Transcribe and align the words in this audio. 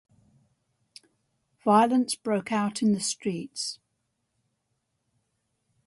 Violence 1.63 2.15
broke 2.15 2.51
out 2.51 2.81
in 2.81 2.93
the 2.93 2.99
streets. 2.99 3.77